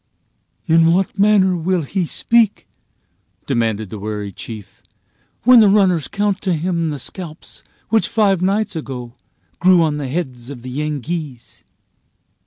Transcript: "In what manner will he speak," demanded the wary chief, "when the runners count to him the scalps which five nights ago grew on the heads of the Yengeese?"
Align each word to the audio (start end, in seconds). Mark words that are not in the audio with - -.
"In 0.65 0.91
what 0.93 1.19
manner 1.19 1.55
will 1.55 1.83
he 1.83 2.07
speak," 2.07 2.67
demanded 3.45 3.91
the 3.91 3.99
wary 3.99 4.31
chief, 4.31 4.81
"when 5.43 5.59
the 5.59 5.67
runners 5.69 6.07
count 6.07 6.41
to 6.41 6.55
him 6.55 6.89
the 6.89 6.97
scalps 6.97 7.63
which 7.89 8.07
five 8.07 8.41
nights 8.41 8.75
ago 8.75 9.13
grew 9.59 9.83
on 9.83 9.97
the 9.97 10.07
heads 10.09 10.49
of 10.49 10.63
the 10.63 10.71
Yengeese?" 10.71 11.63